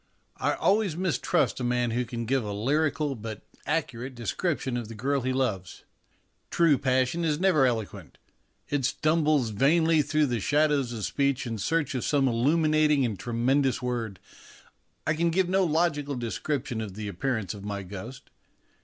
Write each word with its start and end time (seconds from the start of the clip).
I 0.37 0.55
always 0.55 0.97
mistrust 0.97 1.59
a 1.59 1.63
man 1.63 1.91
who 1.91 2.05
can 2.05 2.25
give 2.25 2.43
a 2.43 2.53
lyrical, 2.53 3.13
but 3.13 3.43
accurate, 3.67 4.15
description 4.15 4.75
of 4.75 4.87
the 4.87 4.95
girl 4.95 5.21
he 5.21 5.31
loves. 5.31 5.83
True 6.49 6.79
passion 6.79 7.23
is 7.23 7.39
never 7.39 7.67
eloquent; 7.67 8.17
it 8.67 8.83
stumbles 8.83 9.49
vainly 9.51 10.01
through 10.01 10.25
the 10.25 10.39
shadows 10.39 10.91
of 10.91 10.93
AN 10.97 11.25
ELECTION 11.27 11.57
TIDE 11.57 11.63
DREAM 11.67 11.77
139 11.85 11.85
speech 11.85 11.93
in 11.93 11.93
search 11.93 11.95
of 11.95 12.03
some 12.03 12.27
illuminating 12.27 13.05
and 13.05 13.19
tremendous 13.19 13.79
word. 13.83 14.19
I 15.05 15.13
can 15.13 15.29
give 15.29 15.47
no 15.47 15.63
logical 15.63 16.15
description 16.15 16.81
of 16.81 16.95
the 16.95 17.07
appearance 17.07 17.53
of 17.53 17.63
my 17.63 17.83
ghost. 17.83 18.31